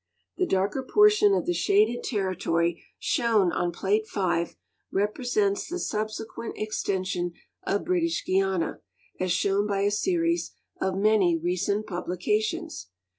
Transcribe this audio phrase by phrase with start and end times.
[0.37, 4.45] The darker j)ortion of the shaded territoiy shown on Plate V
[4.91, 7.33] represents the subsequent extension
[7.67, 8.81] of British Guiana,
[9.19, 12.87] as shown by a series of many recent publications.